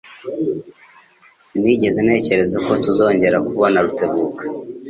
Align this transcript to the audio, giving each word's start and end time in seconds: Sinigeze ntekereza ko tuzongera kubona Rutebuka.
Sinigeze 1.45 1.99
ntekereza 2.05 2.57
ko 2.65 2.71
tuzongera 2.83 3.37
kubona 3.47 3.77
Rutebuka. 3.85 4.43